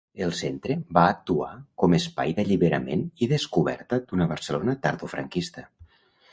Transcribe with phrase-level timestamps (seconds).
[0.25, 1.49] El centre va actuar
[1.83, 5.71] com espai d'alliberament i descoberta d'una Barcelona tardofranquista.